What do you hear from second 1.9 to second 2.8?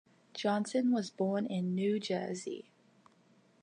Jersey.